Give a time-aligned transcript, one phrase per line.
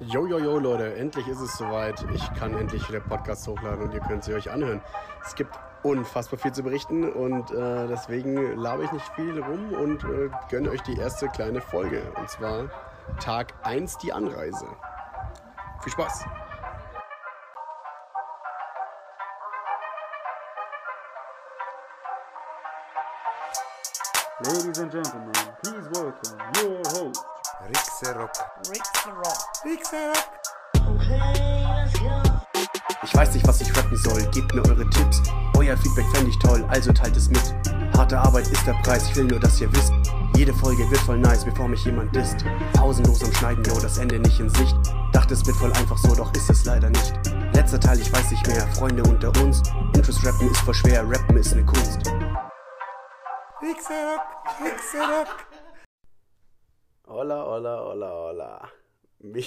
[0.00, 2.04] Jo, jo, jo, Leute, endlich ist es soweit.
[2.12, 4.82] Ich kann endlich wieder Podcasts hochladen und ihr könnt sie euch anhören.
[5.24, 10.02] Es gibt unfassbar viel zu berichten und äh, deswegen labe ich nicht viel rum und
[10.02, 12.02] äh, gönne euch die erste kleine Folge.
[12.16, 12.70] Und zwar
[13.20, 14.66] Tag 1, die Anreise.
[15.84, 16.24] Viel Spaß!
[24.40, 25.32] Ladies and gentlemen,
[25.62, 27.33] please welcome your host.
[27.66, 28.30] Rixerock.
[33.02, 35.22] Ich weiß nicht, was ich rappen soll, gebt mir eure Tipps.
[35.56, 37.54] Euer Feedback fände ich toll, also teilt es mit.
[37.96, 39.92] Harte Arbeit ist der Preis, ich will nur, dass ihr wisst.
[40.36, 42.44] Jede Folge wird voll nice, bevor mich jemand disst.
[42.74, 44.76] Pausenlos am Schneiden, yo, das Ende nicht in Sicht.
[45.12, 47.14] Dachte, es wird voll einfach so, doch ist es leider nicht.
[47.54, 49.62] Letzter Teil, ich weiß nicht mehr, Freunde unter uns.
[49.94, 52.00] Interest rappen ist voll schwer, rappen ist ne Kunst.
[53.62, 54.20] Rixerock.
[54.60, 55.53] Rixerock.
[57.06, 58.72] Hola, hola, hola, hola.
[59.20, 59.42] Mi,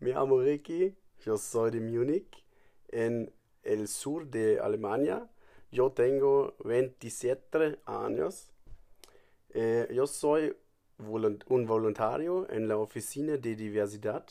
[0.00, 2.44] mi amo Ricky, yo soy de Múnich,
[2.88, 3.32] en
[3.64, 5.28] el sur de Alemania.
[5.72, 8.50] Yo tengo 27 años.
[9.50, 10.56] Eh, yo soy
[10.98, 14.24] un voluntario en la oficina de diversidad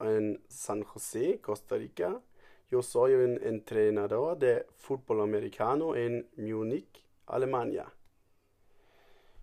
[0.00, 2.22] en San José, Costa Rica.
[2.70, 7.92] Yo soy un entrenador de fútbol americano en Múnich, Alemania.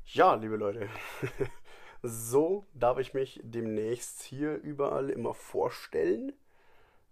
[0.06, 0.89] Ja, liebe Leute,
[2.02, 6.33] so darf ich mich demnächst hier überall immer vorstellen.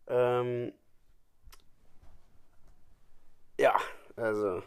[0.07, 0.73] Ähm,
[3.59, 3.75] ja,
[4.15, 4.63] also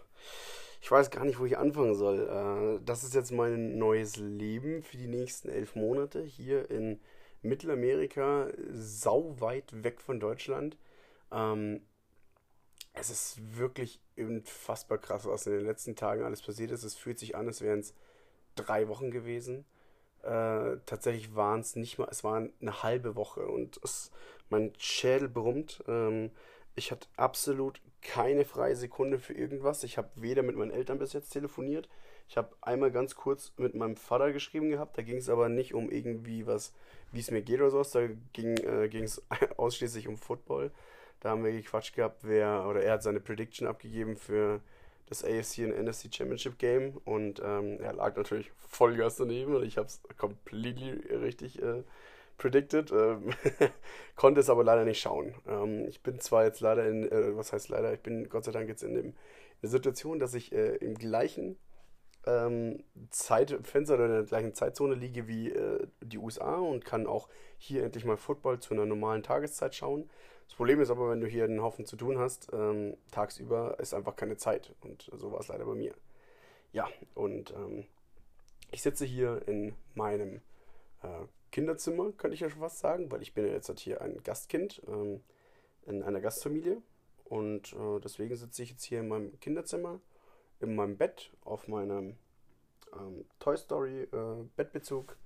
[0.82, 2.28] ich weiß gar nicht, wo ich anfangen soll.
[2.28, 7.00] Äh, das ist jetzt mein neues Leben für die nächsten elf Monate hier in
[7.42, 10.76] Mittelamerika, sauweit weg von Deutschland.
[11.32, 11.82] Ähm,
[12.92, 16.84] es ist wirklich unfassbar krass, was in den letzten Tagen alles passiert ist.
[16.84, 17.94] Es fühlt sich an, als wären es
[18.56, 19.64] drei Wochen gewesen.
[20.22, 24.10] Äh, tatsächlich waren es nicht mal, es waren eine halbe Woche und es,
[24.48, 25.82] mein Schädel brummt.
[25.88, 26.30] Ähm,
[26.74, 29.84] ich hatte absolut keine freie Sekunde für irgendwas.
[29.84, 31.88] Ich habe weder mit meinen Eltern bis jetzt telefoniert.
[32.28, 34.96] Ich habe einmal ganz kurz mit meinem Vater geschrieben gehabt.
[34.96, 36.72] Da ging es aber nicht um irgendwie was,
[37.12, 37.90] wie es mir geht oder sowas.
[37.90, 39.22] Da ging äh, es
[39.56, 40.70] ausschließlich um Football.
[41.20, 44.60] Da haben wir gequatscht gehabt, wer, oder er hat seine Prediction abgegeben für
[45.10, 49.76] das AFC und NFC Championship Game und ähm, er lag natürlich Vollgas daneben und ich
[49.76, 51.82] habe es completely richtig äh,
[52.38, 53.34] predicted, ähm,
[54.16, 55.34] konnte es aber leider nicht schauen.
[55.48, 58.52] Ähm, ich bin zwar jetzt leider in, äh, was heißt leider, ich bin Gott sei
[58.52, 59.14] Dank jetzt in, dem, in
[59.62, 61.58] der Situation, dass ich äh, im gleichen
[62.26, 67.28] ähm, Zeitfenster oder in der gleichen Zeitzone liege wie äh, die USA und kann auch
[67.58, 70.08] hier endlich mal Football zu einer normalen Tageszeit schauen.
[70.46, 73.94] Das Problem ist aber, wenn du hier einen Haufen zu tun hast, ähm, tagsüber ist
[73.94, 74.74] einfach keine Zeit.
[74.80, 75.94] Und so war es leider bei mir.
[76.72, 77.84] Ja, und ähm,
[78.70, 80.40] ich sitze hier in meinem
[81.02, 84.00] äh, Kinderzimmer, könnte ich ja schon fast sagen, weil ich bin ja jetzt halt hier
[84.02, 85.20] ein Gastkind ähm,
[85.86, 86.82] in einer Gastfamilie.
[87.24, 90.00] Und äh, deswegen sitze ich jetzt hier in meinem Kinderzimmer,
[90.60, 92.16] in meinem Bett, auf meinem
[92.94, 95.16] ähm, Toy Story äh, Bettbezug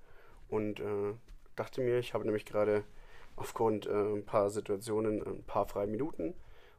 [0.49, 1.13] und äh,
[1.55, 2.83] dachte mir, ich habe nämlich gerade
[3.35, 6.33] aufgrund äh, ein paar Situationen ein paar freie Minuten,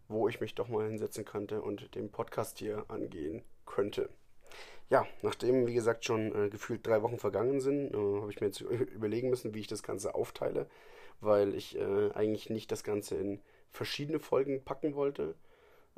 [0.09, 4.09] wo ich mich doch mal hinsetzen könnte und den Podcast hier angehen könnte.
[4.89, 8.47] Ja, nachdem, wie gesagt, schon äh, gefühlt drei Wochen vergangen sind, äh, habe ich mir
[8.47, 10.69] jetzt überlegen müssen, wie ich das Ganze aufteile,
[11.21, 13.41] weil ich äh, eigentlich nicht das Ganze in
[13.71, 15.35] verschiedene Folgen packen wollte,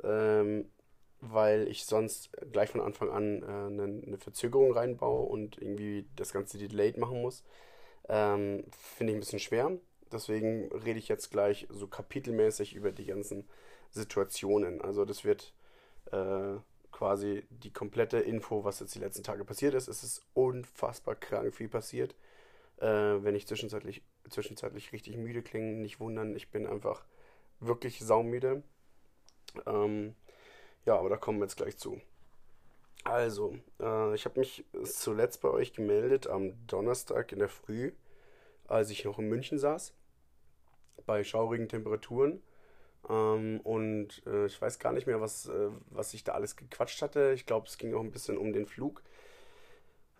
[0.03, 0.65] ähm,
[1.21, 6.33] weil ich sonst gleich von Anfang an äh, eine, eine Verzögerung reinbaue und irgendwie das
[6.33, 7.43] Ganze delayed machen muss.
[8.07, 9.71] Ähm, Finde ich ein bisschen schwer.
[10.11, 13.47] Deswegen rede ich jetzt gleich so kapitelmäßig über die ganzen
[13.91, 14.81] Situationen.
[14.81, 15.53] Also das wird
[16.11, 16.55] äh,
[16.91, 19.87] quasi die komplette Info, was jetzt die letzten Tage passiert ist.
[19.87, 22.15] Es ist unfassbar krank viel passiert.
[22.77, 26.35] Äh, wenn ich zwischenzeitlich, zwischenzeitlich richtig müde klinge, nicht wundern.
[26.35, 27.03] Ich bin einfach
[27.59, 28.63] wirklich saumüde.
[29.65, 30.15] Ähm,
[30.85, 32.01] ja, aber da kommen wir jetzt gleich zu.
[33.03, 37.91] Also, äh, ich habe mich zuletzt bei euch gemeldet am Donnerstag in der Früh,
[38.67, 39.93] als ich noch in München saß,
[41.05, 42.41] bei schaurigen Temperaturen.
[43.09, 47.01] Ähm, und äh, ich weiß gar nicht mehr, was, äh, was ich da alles gequatscht
[47.01, 47.31] hatte.
[47.33, 49.01] Ich glaube, es ging auch ein bisschen um den Flug.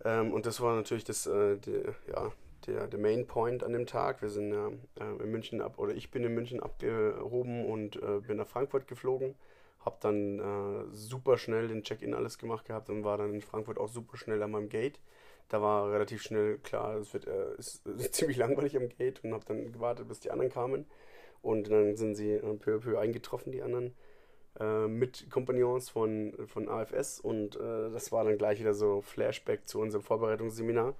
[0.04, 2.32] Ähm, und das war natürlich das, äh, der, ja,
[2.66, 4.22] der, der Main Point an dem Tag.
[4.22, 8.38] Wir sind ja in München ab, oder ich bin in München abgehoben und äh, bin
[8.38, 9.34] nach Frankfurt geflogen.
[9.84, 13.78] Hab dann äh, super schnell den Check-in alles gemacht gehabt und war dann in Frankfurt
[13.78, 15.00] auch super schnell an meinem Gate.
[15.48, 19.32] Da war relativ schnell klar, es wird äh, ist, ist ziemlich langweilig am Gate und
[19.32, 20.86] habe dann gewartet, bis die anderen kamen.
[21.42, 23.94] Und dann sind sie äh, peu à peu eingetroffen, die anderen,
[24.58, 27.20] äh, mit Kompagnons von, von AFS.
[27.20, 30.94] Und äh, das war dann gleich wieder so Flashback zu unserem Vorbereitungsseminar,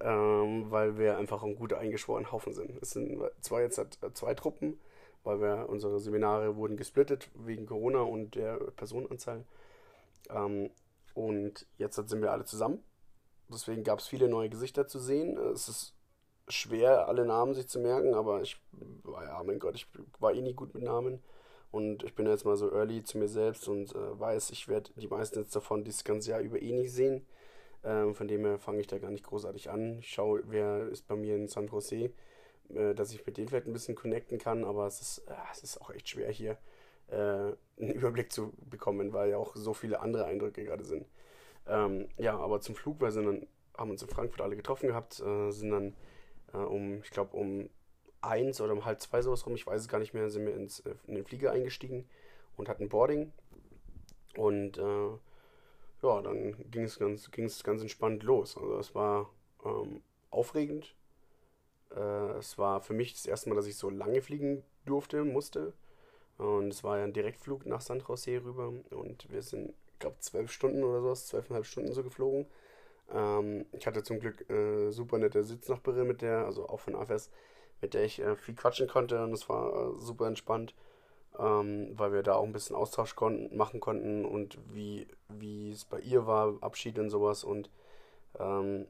[0.00, 2.80] ähm, weil wir einfach ein guter eingeschworener Haufen sind.
[2.82, 4.78] Es sind zwar jetzt halt zwei Truppen,
[5.24, 9.44] weil wir unsere Seminare wurden gesplittet wegen Corona und der Personenanzahl.
[10.30, 10.70] Ähm,
[11.14, 12.82] und jetzt sind wir alle zusammen.
[13.48, 15.36] Deswegen gab es viele neue Gesichter zu sehen.
[15.36, 15.94] Es ist
[16.48, 18.60] schwer, alle Namen sich zu merken, aber ich
[19.02, 19.86] war ja, mein Gott, ich
[20.18, 21.22] war eh nie gut mit Namen.
[21.70, 24.90] Und ich bin jetzt mal so early zu mir selbst und äh, weiß, ich werde
[24.96, 27.26] die meisten jetzt davon dieses ganze Jahr über eh nicht sehen.
[27.82, 29.98] Ähm, von dem her fange ich da gar nicht großartig an.
[29.98, 32.12] Ich schaue, wer ist bei mir in San Jose,
[32.74, 35.62] äh, dass ich mit denen vielleicht ein bisschen connecten kann, aber es ist, äh, es
[35.62, 36.58] ist auch echt schwer hier
[37.08, 41.06] äh, einen Überblick zu bekommen, weil ja auch so viele andere Eindrücke gerade sind.
[41.66, 43.46] Ähm, ja, aber zum Flug, wir sind dann,
[43.76, 45.94] haben uns in Frankfurt alle getroffen gehabt, äh, sind dann
[46.52, 47.68] um, ich glaube, um
[48.20, 50.54] eins oder um halb zwei sowas rum, ich weiß es gar nicht mehr, sind wir
[50.54, 52.08] ins, in den Flieger eingestiegen
[52.56, 53.32] und hatten Boarding.
[54.36, 55.08] Und äh,
[56.02, 58.56] ja, dann ging es ganz, ganz entspannt los.
[58.56, 59.30] Also es war
[59.64, 60.94] ähm, aufregend.
[61.94, 65.72] Äh, es war für mich das erste Mal, dass ich so lange fliegen durfte, musste.
[66.38, 68.72] Und es war ja ein Direktflug nach San Jose rüber.
[68.90, 72.46] Und wir sind, ich glaube, zwölf Stunden oder sowas, zwölfeinhalb Stunden so geflogen.
[73.12, 77.30] Ähm, ich hatte zum Glück äh, super nette Sitznachbarin mit der, also auch von AFS,
[77.80, 80.74] mit der ich äh, viel quatschen konnte und es war äh, super entspannt,
[81.38, 85.84] ähm, weil wir da auch ein bisschen Austausch konnten, machen konnten und wie, wie es
[85.84, 87.70] bei ihr war, Abschied und sowas und
[88.38, 88.86] ähm,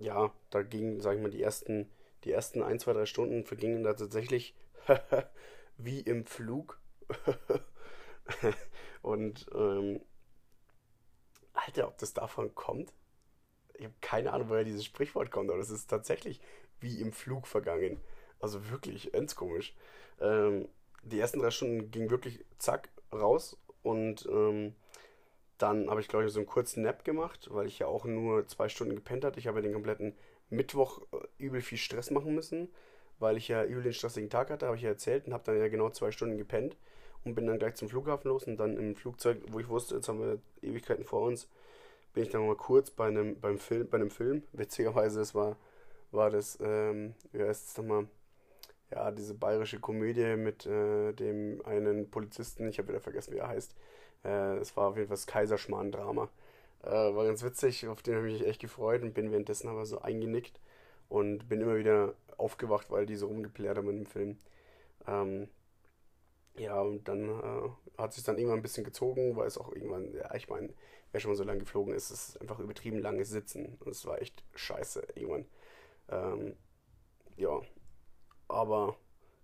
[0.00, 1.90] ja, da ging, sag ich mal, die ersten,
[2.24, 4.54] die ersten ein, zwei, drei Stunden vergingen da tatsächlich
[5.76, 6.80] wie im Flug.
[9.02, 10.00] und ähm,
[11.54, 12.92] Alter, ob das davon kommt?
[13.78, 16.40] ich habe keine Ahnung, woher dieses Sprichwort kommt, aber das ist tatsächlich
[16.80, 18.00] wie im Flug vergangen.
[18.40, 19.74] Also wirklich, endskomisch.
[20.20, 20.68] Ähm,
[21.02, 24.74] die ersten drei Stunden ging wirklich zack raus und ähm,
[25.58, 28.46] dann habe ich, glaube ich, so einen kurzen Nap gemacht, weil ich ja auch nur
[28.46, 29.38] zwei Stunden gepennt hatte.
[29.40, 30.14] Ich habe ja den kompletten
[30.50, 32.68] Mittwoch äh, übel viel Stress machen müssen,
[33.18, 35.58] weil ich ja übel den stressigen Tag hatte, habe ich ja erzählt und habe dann
[35.58, 36.76] ja genau zwei Stunden gepennt
[37.24, 40.08] und bin dann gleich zum Flughafen los und dann im Flugzeug, wo ich wusste, jetzt
[40.08, 41.48] haben wir Ewigkeiten vor uns,
[42.14, 44.42] bin ich dann mal kurz bei einem, beim Film, bei einem Film.
[44.52, 45.56] Witzigerweise, es war,
[46.12, 48.08] war das, ähm, wie heißt es nochmal?
[48.90, 53.48] Ja, diese bayerische Komödie mit äh, dem einen Polizisten, ich habe wieder vergessen, wie er
[53.48, 53.74] heißt.
[54.24, 56.28] Äh, es war auf jeden Fall das Kaiserschmarrn-Drama.
[56.82, 59.86] Äh, war ganz witzig, auf den habe ich mich echt gefreut und bin währenddessen aber
[59.86, 60.60] so eingenickt
[61.08, 64.38] und bin immer wieder aufgewacht, weil die so rumgeplärt haben dem Film.
[65.08, 65.48] Ähm,
[66.56, 67.68] ja, und dann äh,
[67.98, 70.70] hat sich dann irgendwann ein bisschen gezogen, weil es auch irgendwann, ja, ich meine,
[71.12, 73.76] wer schon mal so lange geflogen ist, ist einfach übertrieben langes Sitzen.
[73.80, 75.46] Und es war echt scheiße irgendwann.
[76.10, 76.56] Ähm,
[77.36, 77.60] ja,
[78.48, 78.96] aber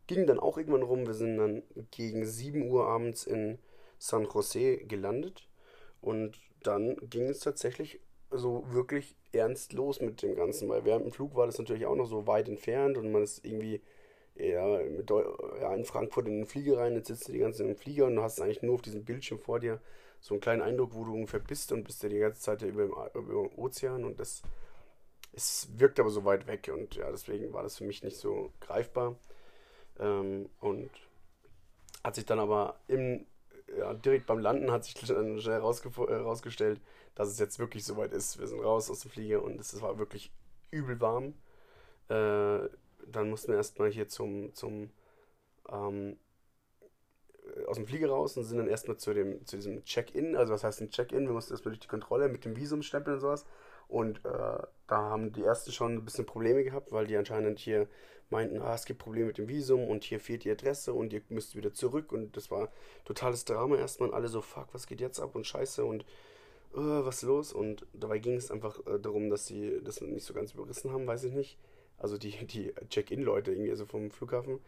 [0.06, 1.06] ging dann auch irgendwann rum.
[1.06, 1.62] Wir sind dann
[1.92, 3.58] gegen 7 Uhr abends in
[4.04, 5.48] San Jose gelandet.
[6.00, 11.12] Und dann ging es tatsächlich so wirklich ernst los mit dem Ganzen, weil während dem
[11.12, 13.80] Flug war das natürlich auch noch so weit entfernt und man ist irgendwie
[14.36, 17.76] ja, ja, in Frankfurt in den Flieger rein, jetzt sitzt du die ganze Zeit im
[17.76, 19.80] Flieger und du hast eigentlich nur auf diesem Bildschirm vor dir
[20.20, 22.82] so einen kleinen Eindruck, wo du ungefähr bist und bist ja die ganze Zeit über
[22.82, 24.42] dem, über dem Ozean und das
[25.36, 28.52] es wirkt aber so weit weg und ja, deswegen war das für mich nicht so
[28.60, 29.16] greifbar.
[29.98, 30.90] Ähm, und
[32.02, 33.26] hat sich dann aber im,
[33.78, 36.82] ja, direkt beim Landen hat sich dann schnell herausgestellt, äh,
[37.14, 38.38] dass es jetzt wirklich so weit ist.
[38.38, 40.32] Wir sind raus aus dem Flieger und es war wirklich
[40.70, 41.34] übel warm.
[42.08, 42.68] Äh,
[43.06, 44.90] dann mussten wir erstmal hier zum, zum
[45.70, 46.16] ähm,
[47.66, 50.36] aus dem Flieger raus und sind dann erstmal zu, dem, zu diesem Check-in.
[50.36, 51.26] Also, was heißt ein Check-in?
[51.26, 53.44] Wir mussten erstmal durch die Kontrolle mit dem Visumstempel und sowas.
[53.88, 57.88] Und äh, da haben die ersten schon ein bisschen Probleme gehabt, weil die anscheinend hier
[58.30, 61.22] meinten, ah, es gibt Probleme mit dem Visum und hier fehlt die Adresse und ihr
[61.28, 62.12] müsst wieder zurück.
[62.12, 62.70] Und das war
[63.04, 64.12] totales Drama erstmal.
[64.12, 66.02] Alle so, fuck, was geht jetzt ab und scheiße und
[66.74, 67.52] äh, was los?
[67.52, 71.06] Und dabei ging es einfach äh, darum, dass sie das nicht so ganz überrissen haben,
[71.06, 71.58] weiß ich nicht.
[71.98, 74.60] Also die, die Check-in-Leute irgendwie, also vom Flughafen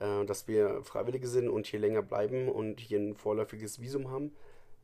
[0.00, 4.32] äh, dass wir Freiwillige sind und hier länger bleiben und hier ein vorläufiges Visum haben,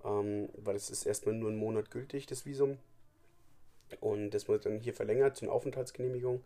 [0.05, 2.79] ähm, weil es ist erstmal nur einen Monat gültig, das Visum.
[4.01, 6.43] Und das wird dann hier verlängert zur Aufenthaltsgenehmigung,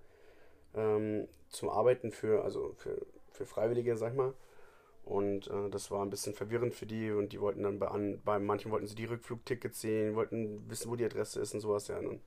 [0.74, 4.34] ähm, zum Arbeiten für, also für, für Freiwillige, sag ich mal.
[5.04, 8.20] Und äh, das war ein bisschen verwirrend für die und die wollten dann bei, an,
[8.24, 11.88] bei manchen wollten sie die Rückflugtickets sehen, wollten wissen, wo die Adresse ist und sowas.
[11.88, 12.20] Ja, und,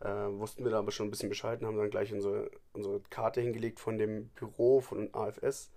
[0.00, 3.00] äh, wussten wir da aber schon ein bisschen Bescheid und haben dann gleich unsere, unsere
[3.10, 5.70] Karte hingelegt von dem Büro von AFS,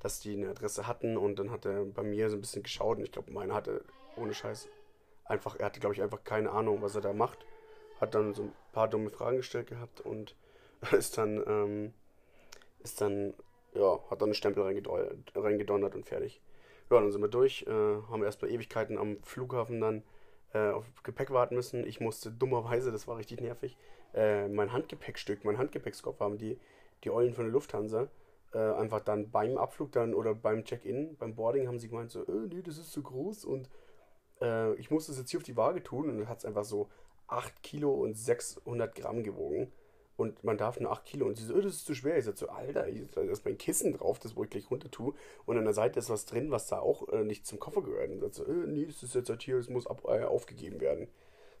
[0.00, 2.98] dass die eine Adresse hatten und dann hat er bei mir so ein bisschen geschaut
[2.98, 3.84] und ich glaube, meiner hatte
[4.16, 4.68] ohne Scheiß
[5.24, 7.44] einfach, er hatte glaube ich einfach keine Ahnung, was er da macht.
[8.02, 10.34] Hat dann so ein paar dumme Fragen gestellt gehabt und
[10.92, 11.94] ist dann, ähm,
[12.82, 13.34] ist dann,
[13.74, 16.40] ja, hat dann einen Stempel reingedonnert und fertig.
[16.90, 20.02] Ja, dann sind wir durch, äh, haben erstmal Ewigkeiten am Flughafen dann
[20.52, 21.86] äh, auf Gepäck warten müssen.
[21.86, 23.78] Ich musste dummerweise, das war richtig nervig,
[24.14, 26.58] äh, mein Handgepäckstück, mein Handgepäckskoffer haben die,
[27.04, 28.08] die Eulen von der Lufthansa
[28.52, 32.22] äh, einfach dann beim Abflug dann oder beim Check-in, beim Boarding haben sie gemeint so,
[32.26, 33.70] äh, nee, das ist zu groß und
[34.40, 36.64] äh, ich muss das jetzt hier auf die Waage tun und dann hat es einfach
[36.64, 36.88] so
[37.32, 39.72] 8 Kilo und 600 Gramm gewogen
[40.16, 42.18] und man darf nur 8 Kilo und sie so, oh, das ist zu schwer.
[42.18, 45.14] Ich sag so, Alter, da ist mein Kissen drauf, das wo ich gleich runter tue
[45.46, 48.10] und an der Seite ist was drin, was da auch äh, nicht zum Koffer gehört.
[48.10, 50.80] Und sagt so, äh, nee, das ist jetzt halt hier, das muss ab, äh, aufgegeben
[50.80, 51.08] werden.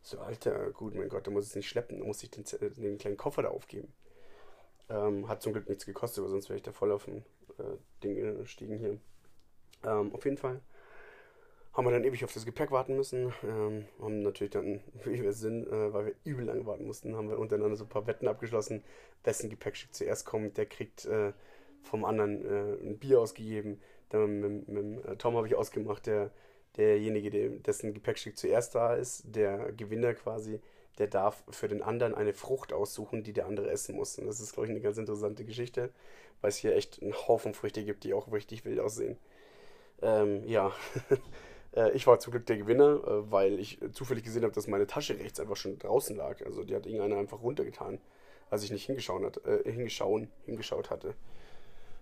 [0.02, 2.44] So, Alter, gut, mein Gott, da muss es nicht schleppen, da muss ich den,
[2.76, 3.92] den kleinen Koffer da aufgeben.
[4.88, 7.24] Ähm, hat zum Glück nichts gekostet, weil sonst wäre ich da voll auf ein
[7.58, 8.98] äh, Ding gestiegen hier.
[9.84, 10.60] Ähm, auf jeden Fall
[11.74, 13.32] haben wir dann ewig auf das Gepäck warten müssen.
[13.42, 17.28] Ähm, haben natürlich dann, wie wir sind, äh, weil wir übel lange warten mussten, haben
[17.28, 18.84] wir untereinander so ein paar Wetten abgeschlossen,
[19.24, 20.58] wessen Gepäckstück zuerst kommt.
[20.58, 21.32] Der kriegt äh,
[21.82, 23.80] vom anderen äh, ein Bier ausgegeben.
[24.10, 26.30] Dann mit, mit, mit äh, Tom habe ich ausgemacht, der,
[26.76, 30.60] derjenige, der, dessen Gepäckstück zuerst da ist, der Gewinner quasi,
[30.98, 34.18] der darf für den anderen eine Frucht aussuchen, die der andere essen muss.
[34.18, 35.90] Und das ist, glaube ich, eine ganz interessante Geschichte,
[36.42, 39.16] weil es hier echt einen Haufen Früchte gibt, die auch richtig wild aussehen.
[40.02, 40.72] Ähm, ja.
[41.74, 44.86] Äh, ich war zum Glück der Gewinner, äh, weil ich zufällig gesehen habe, dass meine
[44.86, 46.44] Tasche rechts einfach schon draußen lag.
[46.44, 48.00] Also die hat irgendeiner einfach runtergetan,
[48.50, 51.14] als ich nicht hingeschaut, hat, äh, hingeschauen, hingeschaut hatte.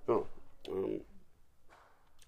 [0.06, 0.22] Ja,
[0.68, 1.04] ähm,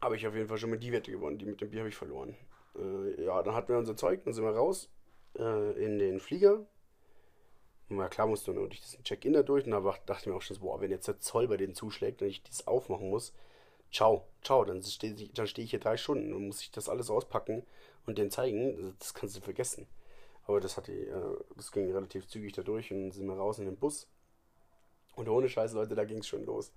[0.01, 1.39] habe ich auf jeden Fall schon mit die Wette gewonnen.
[1.39, 2.37] Die mit dem Bier habe ich verloren.
[2.77, 4.91] Äh, ja, dann hatten wir unser Zeug, dann sind wir raus
[5.39, 6.67] äh, in den Flieger.
[7.89, 9.65] Na klar musste nur durch diesen Check-in da durch.
[9.67, 11.75] Und da dachte ich mir auch schon so, boah, wenn jetzt der Zoll bei denen
[11.75, 13.35] zuschlägt und ich das aufmachen muss,
[13.93, 15.15] ciao, ciao, dann stehe
[15.47, 17.63] steh ich hier drei Stunden und muss ich das alles auspacken
[18.07, 19.87] und denen zeigen, das kannst du vergessen.
[20.47, 23.67] Aber das hatte, äh, das ging relativ zügig da durch und sind wir raus in
[23.67, 24.09] den Bus.
[25.15, 26.73] Und ohne Scheiße, Leute, da ging es schon los.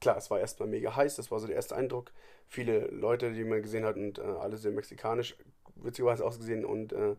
[0.00, 2.12] Klar, es war erstmal mega heiß, das war so der erste Eindruck.
[2.46, 5.36] Viele Leute, die man gesehen hat und äh, alle sehr mexikanisch,
[5.76, 7.16] witzigerweise ausgesehen und äh, äh,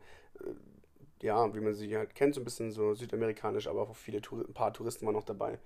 [1.22, 4.54] ja, wie man sie halt kennt, so ein bisschen so südamerikanisch, aber auch viele ein
[4.54, 5.60] paar Touristen waren noch dabei.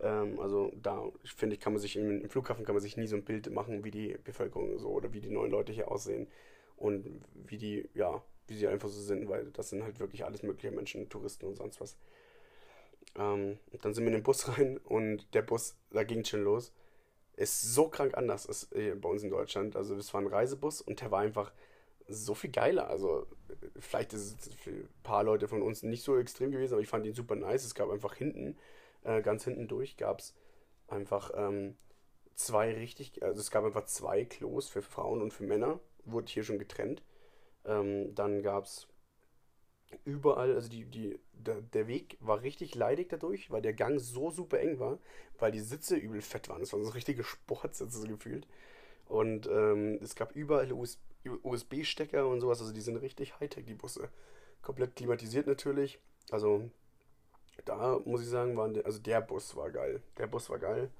[0.00, 3.06] Ähm, also da finde ich, kann man sich im, im, Flughafen kann man sich nie
[3.06, 6.28] so ein Bild machen, wie die Bevölkerung so oder wie die neuen Leute hier aussehen
[6.76, 10.42] und wie die, ja, wie sie einfach so sind, weil das sind halt wirklich alles
[10.42, 11.96] mögliche Menschen, Touristen und sonst was.
[13.16, 16.72] Ähm, dann sind wir in den Bus rein und der Bus, da ging schon los,
[17.36, 19.76] ist so krank anders als bei uns in Deutschland.
[19.76, 21.52] Also das war ein Reisebus und der war einfach
[22.06, 22.88] so viel geiler.
[22.88, 23.26] Also
[23.78, 26.88] vielleicht ist es für ein paar Leute von uns nicht so extrem gewesen, aber ich
[26.88, 27.64] fand ihn super nice.
[27.64, 28.56] Es gab einfach hinten
[29.04, 30.34] äh, ganz hinten durch gab es
[30.88, 31.76] einfach ähm,
[32.34, 36.44] zwei richtig, also es gab einfach zwei Klos für Frauen und für Männer, wurde hier
[36.44, 37.02] schon getrennt.
[37.64, 38.88] Ähm, dann gab es
[40.04, 44.30] überall, also die, die, der, der Weg war richtig leidig dadurch, weil der Gang so
[44.30, 44.98] super eng war,
[45.38, 46.62] weil die Sitze übel fett waren.
[46.62, 48.46] Es waren so richtige Sportsitze gefühlt.
[49.06, 51.00] Und ähm, es gab überall US
[51.42, 54.08] USB-Stecker und sowas, also die sind richtig Hightech, die Busse.
[54.62, 55.98] Komplett klimatisiert natürlich.
[56.30, 56.70] Also
[57.64, 60.02] da muss ich sagen, waren der, also der Bus war geil.
[60.18, 60.90] Der Bus war geil.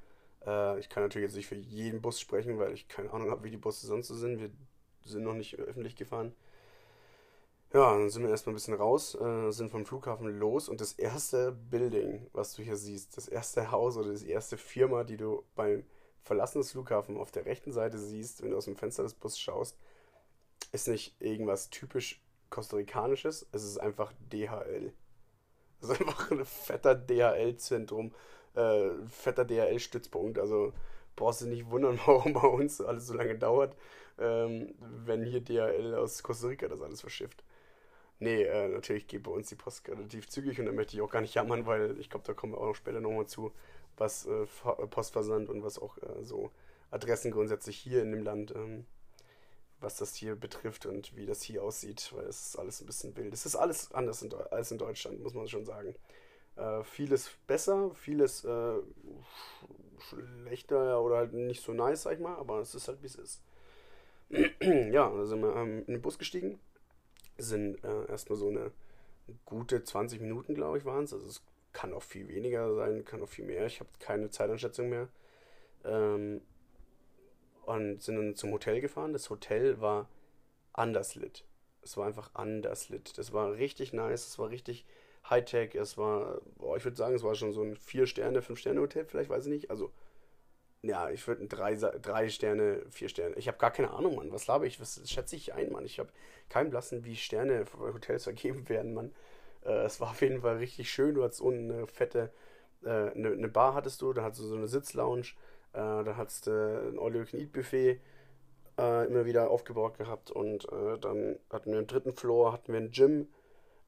[0.46, 3.44] Äh, ich kann natürlich jetzt nicht für jeden Bus sprechen, weil ich keine Ahnung habe,
[3.44, 4.40] wie die Busse sonst so sind.
[4.40, 4.50] Wir
[5.04, 6.34] sind noch nicht öffentlich gefahren.
[7.72, 10.92] Ja, dann sind wir erstmal ein bisschen raus, äh, sind vom Flughafen los und das
[10.94, 15.44] erste Building, was du hier siehst, das erste Haus oder die erste Firma, die du
[15.54, 15.84] beim
[16.24, 19.38] Verlassen des Flughafens auf der rechten Seite siehst, wenn du aus dem Fenster des Busses
[19.38, 19.78] schaust,
[20.72, 24.92] ist nicht irgendwas typisch kostarikanisches, es ist einfach DHL.
[25.80, 28.12] Das ist einfach ein fetter DHL-Zentrum,
[28.54, 30.38] äh, fetter DHL-Stützpunkt.
[30.38, 30.72] Also
[31.16, 33.76] brauchst du nicht wundern, warum bei uns alles so lange dauert,
[34.18, 37.44] ähm, wenn hier DHL aus Costa Rica das alles verschifft.
[38.18, 41.10] Nee, äh, natürlich geht bei uns die Post relativ zügig und da möchte ich auch
[41.10, 43.52] gar nicht jammern, weil ich glaube, da kommen wir auch noch später nochmal zu,
[43.96, 44.46] was äh,
[44.90, 46.50] Postversand und was auch äh, so
[46.90, 48.84] Adressen grundsätzlich hier in dem Land ähm,
[49.80, 53.16] was das hier betrifft und wie das hier aussieht, weil es ist alles ein bisschen
[53.16, 53.32] wild.
[53.32, 55.94] Es ist alles anders in als in Deutschland, muss man schon sagen.
[56.56, 58.78] Äh, vieles besser, vieles äh,
[59.98, 63.16] schlechter oder halt nicht so nice, sag ich mal, aber es ist halt wie es
[63.16, 63.42] ist.
[64.30, 66.60] ja, da sind wir ähm, in den Bus gestiegen,
[67.38, 68.70] sind äh, erstmal so eine
[69.44, 71.12] gute 20 Minuten, glaube ich, waren es.
[71.12, 73.66] Also es kann auch viel weniger sein, kann auch viel mehr.
[73.66, 75.08] Ich habe keine Zeitanschätzung mehr.
[75.84, 76.42] Ähm,
[77.70, 79.12] und sind dann zum Hotel gefahren.
[79.12, 80.08] Das Hotel war
[80.72, 81.44] anders lit.
[81.82, 83.16] Es war einfach anders lit.
[83.16, 84.86] Das war richtig nice, es war richtig
[85.28, 85.74] Hightech.
[85.74, 89.46] Es war, boah, ich würde sagen, es war schon so ein 4-Sterne, 5-Sterne-Hotel, vielleicht weiß
[89.46, 89.70] ich nicht.
[89.70, 89.92] Also,
[90.82, 93.36] ja, ich würde ein 3 drei Sterne, 4 Sterne.
[93.36, 94.32] Ich habe gar keine Ahnung, Mann.
[94.32, 94.80] Was glaube ich?
[94.80, 95.84] Was schätze ich ein, Mann?
[95.84, 96.10] Ich habe
[96.48, 99.14] keinen Blassen, wie Sterne für Hotels vergeben werden, Mann.
[99.64, 101.14] Äh, es war auf jeden Fall richtig schön.
[101.14, 102.32] Du hattest unten eine fette,
[102.82, 105.24] äh, eine, eine Bar hattest du, da hattest du so eine Sitzlounge
[105.72, 108.00] äh, da hattest du ein All-You-Can-Eat-Buffet
[108.78, 112.80] äh, immer wieder aufgebaut gehabt und äh, dann hatten wir im dritten Floor hatten wir
[112.80, 113.28] ein Gym,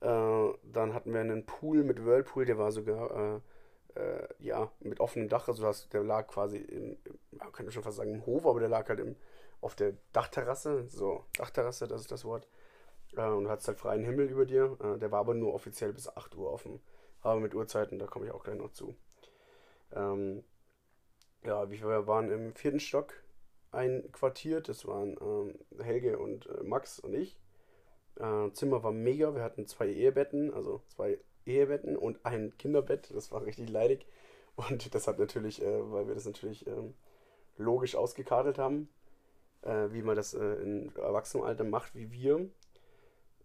[0.00, 3.40] Äh, dann hatten wir einen Pool mit Whirlpool, der war sogar
[3.96, 6.96] äh, äh, ja mit offenem Dach, also das, der lag quasi im,
[7.30, 9.16] man könnte schon fast sagen im Hof, aber der lag halt im,
[9.60, 12.48] auf der Dachterrasse, so Dachterrasse, das ist das Wort.
[13.16, 14.76] Äh, und du hattest halt freien Himmel über dir.
[14.82, 16.80] Äh, der war aber nur offiziell bis 8 Uhr offen.
[17.20, 18.96] Aber mit Uhrzeiten, da komme ich auch gleich noch zu.
[19.94, 20.44] Ähm,
[21.44, 23.14] ja, wir waren im vierten Stock
[23.72, 24.68] einquartiert.
[24.68, 27.38] Das waren ähm, Helge und äh, Max und ich.
[28.16, 29.34] Äh, Zimmer war mega.
[29.34, 33.10] Wir hatten zwei Ehebetten, also zwei Ehebetten und ein Kinderbett.
[33.14, 34.06] Das war richtig leidig.
[34.56, 36.94] Und das hat natürlich, äh, weil wir das natürlich ähm,
[37.56, 38.88] logisch ausgekartet haben,
[39.62, 42.48] äh, wie man das äh, in Erwachsenenalter macht, wie wir.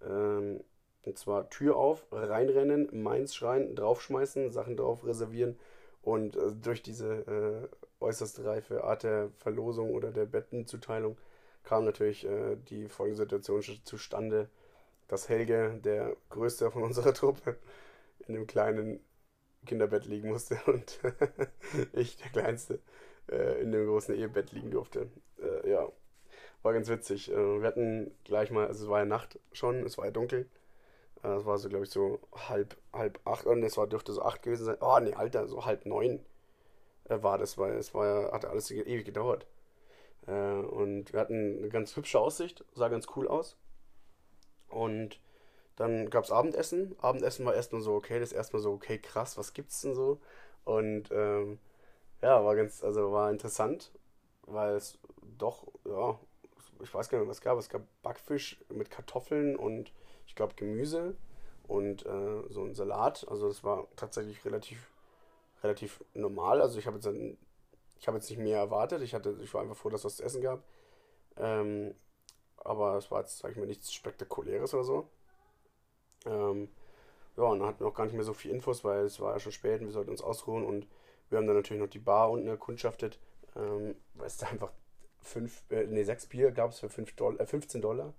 [0.02, 0.64] Ähm,
[1.04, 5.58] und zwar Tür auf, reinrennen, meins schreien, draufschmeißen, Sachen drauf reservieren
[6.02, 11.18] und äh, durch diese äh, äußerst reife Art der Verlosung oder der Bettenzuteilung
[11.64, 14.50] kam natürlich äh, die folgende Situation zustande,
[15.08, 17.58] dass Helge, der größte von unserer Truppe,
[18.28, 19.00] in dem kleinen
[19.66, 21.00] Kinderbett liegen musste und
[21.94, 22.80] ich, der kleinste,
[23.30, 25.10] äh, in dem großen Ehebett liegen durfte.
[25.42, 25.92] Äh, ja,
[26.64, 27.32] war ganz witzig.
[27.32, 30.50] Äh, wir hatten gleich mal, also es war ja Nacht schon, es war ja dunkel.
[31.24, 34.22] Äh, es war so, glaube ich, so halb, halb acht und es war, dürfte so
[34.22, 34.78] acht gewesen sein.
[34.82, 36.26] Oh, nee, Alter, so halb neun
[37.10, 39.48] war das, weil es war ja, hatte alles ewig gedauert.
[40.28, 43.58] Äh, und wir hatten eine ganz hübsche Aussicht, sah ganz cool aus.
[44.70, 45.20] Und
[45.76, 46.96] dann gab es Abendessen.
[47.00, 50.20] Abendessen war erstmal so, okay, das erstmal so, okay, krass, was gibt's denn so?
[50.66, 51.60] Und ähm,
[52.22, 53.92] ja, war ganz, also war interessant,
[54.44, 54.98] weil es
[55.38, 56.20] doch, ja,
[56.82, 57.58] ich weiß gar nicht, was es gab.
[57.58, 59.92] Es gab Backfisch mit Kartoffeln und
[60.26, 61.16] ich glaube Gemüse
[61.68, 63.26] und äh, so ein Salat.
[63.30, 64.90] Also das war tatsächlich relativ
[65.64, 66.62] relativ normal.
[66.62, 69.02] Also ich habe jetzt, habe jetzt nicht mehr erwartet.
[69.02, 70.64] Ich, hatte, ich war einfach froh, dass es was zu essen gab.
[71.38, 71.94] Ähm,
[72.58, 75.10] aber es war jetzt, sag ich mal, nichts Spektakuläres oder so.
[76.26, 76.70] Ähm,
[77.38, 79.34] ja, und dann hatten wir auch gar nicht mehr so viel Infos, weil es war
[79.34, 80.66] ja schon spät und wir sollten uns ausruhen.
[80.66, 80.88] Und
[81.30, 83.20] wir haben dann natürlich noch die Bar unten erkundschaftet,
[83.56, 84.72] ähm, weil es da einfach
[85.22, 88.14] fünf, äh, nee, sechs Bier gab es für fünf Dollar, äh, 15 Dollar.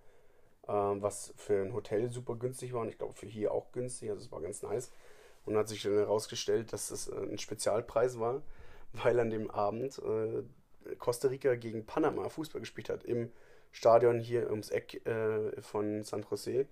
[0.68, 4.10] Ähm, was für ein Hotel super günstig war und ich glaube für hier auch günstig.
[4.10, 4.92] Also es war ganz nice.
[5.44, 8.42] Und hat sich dann herausgestellt, dass es äh, ein Spezialpreis war,
[8.92, 10.42] weil an dem Abend äh,
[10.98, 13.04] Costa Rica gegen Panama Fußball gespielt hat.
[13.04, 13.30] Im
[13.72, 16.66] Stadion hier ums Eck äh, von San Jose,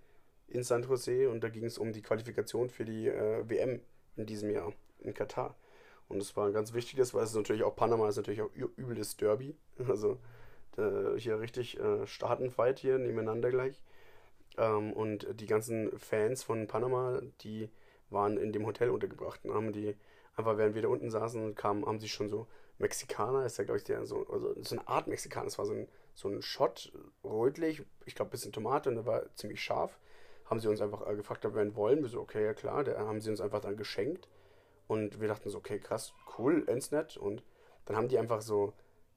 [0.48, 1.28] in San Jose.
[1.28, 3.80] Und da ging es um die Qualifikation für die äh, WM
[4.16, 5.56] in diesem Jahr in Katar.
[6.08, 9.16] Und das war ein ganz wichtiges, weil es natürlich auch Panama ist natürlich auch übles
[9.16, 9.56] Derby.
[9.88, 10.18] Also
[11.16, 13.80] hier richtig äh, Staatenfight hier nebeneinander gleich.
[14.58, 17.70] Ähm, und die ganzen Fans von Panama, die
[18.10, 19.96] waren in dem Hotel untergebracht und haben die
[20.34, 22.46] einfach, während wir da unten saßen kamen, haben sie schon so
[22.78, 25.72] Mexikaner, ist ja glaube ich der so, also so eine Art Mexikaner, das war so
[25.72, 26.92] ein, so ein Shot,
[27.24, 29.98] rötlich, ich glaube ein bisschen Tomate und der war ziemlich scharf.
[30.44, 32.02] Haben sie uns einfach äh, gefragt, ob wir einen wollen.
[32.02, 34.28] Wir so, okay, ja klar, der haben sie uns einfach dann geschenkt.
[34.86, 37.16] Und wir dachten so, okay, krass, cool, ends nett.
[37.16, 37.42] Und
[37.84, 38.72] dann haben die einfach so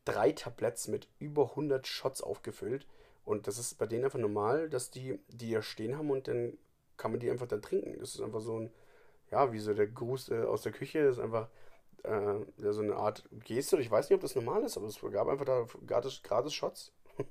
[0.06, 2.88] drei Tabletts mit über 100 Shots aufgefüllt.
[3.26, 6.58] Und das ist bei denen einfach normal, dass die die da stehen haben und dann
[7.00, 7.98] kann man die einfach dann trinken.
[8.00, 8.72] Das ist einfach so ein,
[9.32, 11.50] ja, wie so der Gruß äh, aus der Küche, das ist einfach
[12.04, 13.80] äh, ja, so eine Art Geste.
[13.80, 16.92] Ich weiß nicht, ob das normal ist, aber es gab einfach da gratis, gratis Shots.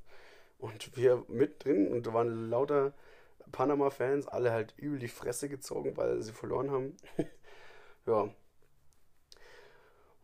[0.59, 2.93] Und wir mit drin und da waren lauter
[3.53, 6.97] Panama-Fans, alle halt übel die Fresse gezogen, weil sie verloren haben.
[8.07, 8.23] ja.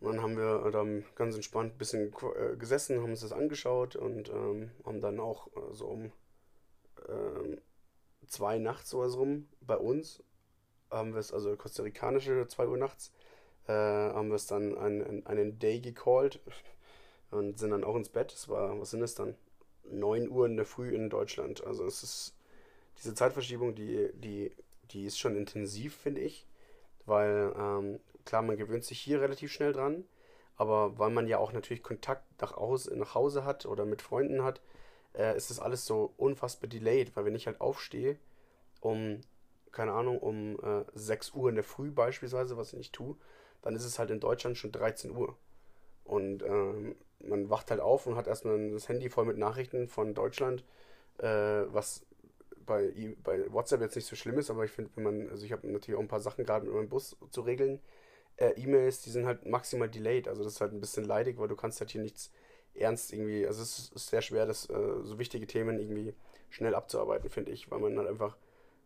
[0.01, 3.95] Und dann haben wir dann ganz entspannt ein bisschen äh, gesessen, haben uns das angeschaut
[3.95, 6.13] und ähm, haben dann auch äh, so um
[7.09, 7.61] ähm,
[8.27, 10.23] zwei nachts oder so rum bei uns
[10.91, 13.13] haben wir es, also kostarikanische 2 Uhr nachts,
[13.67, 16.41] äh, haben wir es dann einen, einen Day gecallt
[17.31, 18.33] und sind dann auch ins Bett.
[18.33, 19.35] Es war, was sind es dann?
[19.91, 21.65] 9 Uhr in der Früh in Deutschland.
[21.67, 22.35] Also es ist
[22.99, 24.53] diese Zeitverschiebung, die, die,
[24.91, 26.47] die ist schon intensiv, finde ich.
[27.07, 30.05] Weil, ähm, klar, man gewöhnt sich hier relativ schnell dran,
[30.57, 34.43] aber weil man ja auch natürlich Kontakt nach, Hause, nach Hause hat oder mit Freunden
[34.43, 34.63] hat,
[35.17, 38.19] äh, ist das alles so unfassbar delayed, weil wenn ich halt aufstehe,
[38.81, 39.21] um,
[39.73, 43.17] keine Ahnung, um äh, 6 Uhr in der Früh beispielsweise, was ich nicht tue,
[43.63, 45.37] dann ist es halt in Deutschland schon 13 Uhr.
[46.05, 50.15] Und ähm, man wacht halt auf und hat erstmal das Handy voll mit Nachrichten von
[50.15, 50.65] Deutschland,
[51.19, 52.05] äh, was
[52.67, 55.53] bei, bei WhatsApp jetzt nicht so schlimm ist, aber ich finde, wenn man, also ich
[55.53, 57.81] habe natürlich auch ein paar Sachen gerade mit meinem Bus zu regeln.
[58.37, 61.49] Äh, E-Mails, die sind halt maximal delayed, also das ist halt ein bisschen leidig, weil
[61.49, 62.31] du kannst halt hier nichts
[62.75, 66.15] ernst irgendwie, also es ist sehr schwer, das äh, so wichtige Themen irgendwie
[66.51, 68.37] schnell abzuarbeiten, finde ich, weil man halt einfach,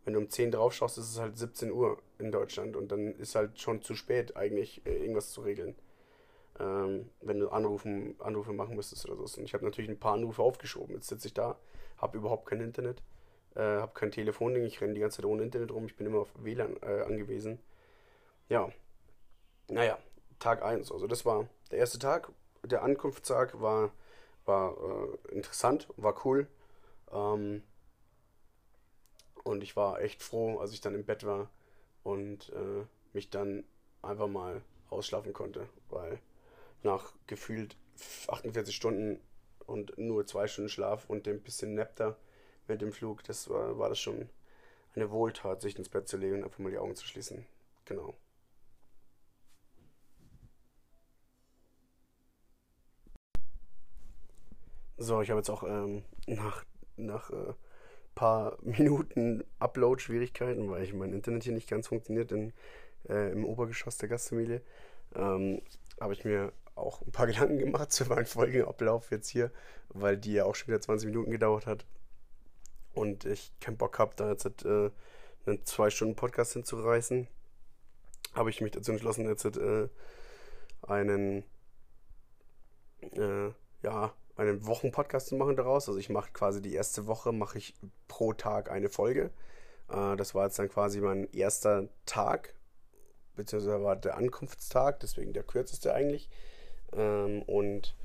[0.04, 3.14] wenn du um 10 drauf schaust, ist es halt 17 Uhr in Deutschland und dann
[3.16, 5.74] ist halt schon zu spät eigentlich äh, irgendwas zu regeln.
[6.60, 9.38] Ähm, wenn du Anrufen, Anrufe machen müsstest oder so.
[9.38, 10.94] Und ich habe natürlich ein paar Anrufe aufgeschoben.
[10.94, 11.58] Jetzt sitze ich da,
[11.98, 13.02] habe überhaupt kein Internet.
[13.56, 16.20] äh, habe kein Telefonding, ich renne die ganze Zeit ohne Internet rum, ich bin immer
[16.20, 17.58] auf WLAN äh, angewiesen.
[18.48, 18.70] Ja,
[19.68, 19.98] naja,
[20.38, 22.30] Tag 1, also das war der erste Tag.
[22.68, 23.90] Der Ankunftstag war,
[24.44, 26.46] war äh, interessant, war cool.
[27.12, 27.62] Ähm,
[29.44, 31.50] und ich war echt froh, als ich dann im Bett war
[32.02, 33.64] und äh, mich dann
[34.02, 36.20] einfach mal ausschlafen konnte, weil
[36.82, 37.76] nach gefühlt
[38.28, 39.20] 48 Stunden
[39.66, 42.16] und nur zwei Stunden Schlaf und dem bisschen Nap da
[42.68, 44.28] mit dem Flug, das war, war das schon
[44.94, 47.46] eine Wohltat, sich ins Bett zu legen und einfach mal die Augen zu schließen.
[47.84, 48.14] Genau.
[55.00, 56.64] So, ich habe jetzt auch ähm, nach,
[56.96, 57.54] nach äh,
[58.16, 62.52] paar Minuten Upload-Schwierigkeiten, weil ich mein Internet hier nicht ganz funktioniert in,
[63.08, 64.60] äh, im Obergeschoss der Gastfamilie,
[65.14, 65.62] ähm,
[66.00, 69.52] habe ich mir auch ein paar Gedanken gemacht zu meinem Folgenablauf jetzt hier,
[69.90, 71.86] weil die ja auch schon wieder 20 Minuten gedauert hat.
[72.92, 74.90] Und ich keinen Bock habe, da jetzt äh,
[75.46, 77.28] einen zwei Stunden Podcast hinzureißen,
[78.34, 79.88] habe ich mich dazu entschlossen, jetzt äh,
[80.82, 81.44] einen
[83.12, 83.50] äh,
[83.84, 85.88] ja einen Wochenpodcast zu machen daraus.
[85.88, 87.74] Also ich mache quasi die erste Woche, mache ich
[88.06, 89.30] pro Tag eine Folge.
[89.90, 92.54] Äh, das war jetzt dann quasi mein erster Tag,
[93.36, 96.30] beziehungsweise war der Ankunftstag, deswegen der kürzeste eigentlich.
[96.92, 97.96] Ähm, und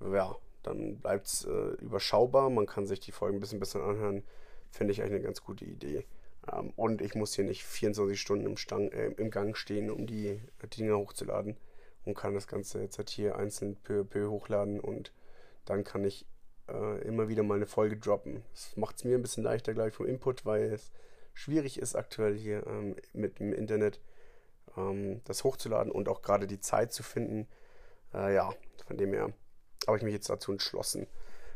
[0.00, 2.48] ja, dann bleibt es äh, überschaubar.
[2.48, 4.24] Man kann sich die Folgen ein bisschen besser anhören.
[4.70, 6.06] Finde ich eigentlich eine ganz gute Idee.
[6.50, 10.06] Ähm, und ich muss hier nicht 24 Stunden im, Stang, äh, im Gang stehen, um
[10.06, 10.40] die,
[10.76, 11.56] Dinger hochzuladen.
[12.04, 15.12] Und kann das Ganze jetzt halt hier einzeln peu peu hochladen und
[15.64, 16.26] dann kann ich
[16.68, 18.42] äh, immer wieder mal eine Folge droppen.
[18.52, 20.92] Das macht es mir ein bisschen leichter gleich vom Input, weil es
[21.34, 24.00] schwierig ist aktuell hier ähm, mit dem Internet
[24.76, 27.48] ähm, das hochzuladen und auch gerade die Zeit zu finden.
[28.14, 28.52] Äh, ja,
[28.86, 29.32] von dem her
[29.86, 31.06] habe ich mich jetzt dazu entschlossen.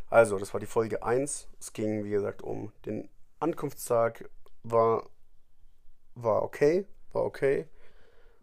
[0.09, 1.49] Also, das war die Folge 1.
[1.59, 3.09] Es ging, wie gesagt, um den
[3.41, 4.29] Ankunftstag.
[4.63, 5.09] War,
[6.15, 7.69] war okay, war okay.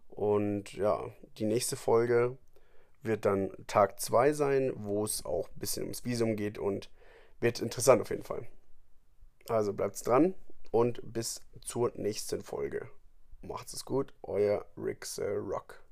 [0.08, 2.36] Und ja, die nächste Folge
[3.04, 6.90] wird dann Tag 2 sein, wo es auch ein bisschen ums Visum geht und
[7.40, 8.46] wird interessant auf jeden Fall.
[9.48, 10.34] Also bleibt's dran
[10.70, 12.88] und bis zur nächsten Folge.
[13.42, 15.83] Macht's es gut, euer Rick Rock.